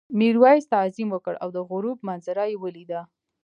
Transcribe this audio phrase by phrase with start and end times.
[0.19, 3.01] میرويس تعظیم وکړ او د غروب منظره یې ولیده.